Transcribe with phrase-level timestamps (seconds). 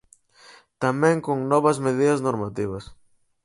[0.83, 2.85] Tamén con novas medidas normativas.